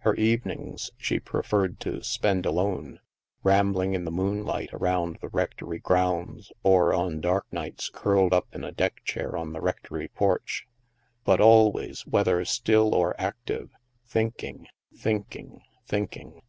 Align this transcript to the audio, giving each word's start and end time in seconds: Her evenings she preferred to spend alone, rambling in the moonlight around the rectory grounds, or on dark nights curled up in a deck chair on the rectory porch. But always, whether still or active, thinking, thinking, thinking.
Her 0.00 0.14
evenings 0.16 0.90
she 0.98 1.18
preferred 1.18 1.80
to 1.80 2.02
spend 2.04 2.44
alone, 2.44 3.00
rambling 3.42 3.94
in 3.94 4.04
the 4.04 4.10
moonlight 4.10 4.68
around 4.74 5.16
the 5.22 5.30
rectory 5.30 5.78
grounds, 5.78 6.52
or 6.62 6.92
on 6.92 7.22
dark 7.22 7.50
nights 7.50 7.88
curled 7.90 8.34
up 8.34 8.54
in 8.54 8.62
a 8.62 8.72
deck 8.72 9.02
chair 9.04 9.38
on 9.38 9.54
the 9.54 9.60
rectory 9.62 10.08
porch. 10.08 10.66
But 11.24 11.40
always, 11.40 12.06
whether 12.06 12.44
still 12.44 12.94
or 12.94 13.18
active, 13.18 13.70
thinking, 14.06 14.66
thinking, 14.94 15.62
thinking. 15.86 16.42